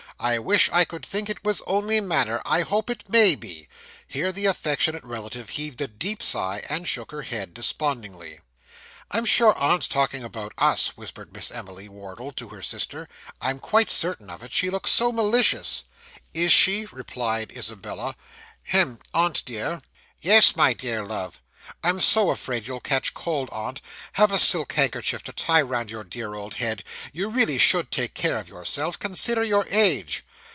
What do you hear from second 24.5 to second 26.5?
handkerchief to tie round your dear